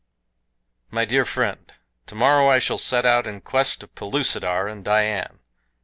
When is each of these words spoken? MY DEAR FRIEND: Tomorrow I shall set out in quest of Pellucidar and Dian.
MY 0.89 1.05
DEAR 1.05 1.25
FRIEND: 1.25 1.73
Tomorrow 2.07 2.49
I 2.49 2.57
shall 2.57 2.79
set 2.79 3.05
out 3.05 3.27
in 3.27 3.39
quest 3.41 3.83
of 3.83 3.93
Pellucidar 3.93 4.67
and 4.67 4.83
Dian. 4.83 5.37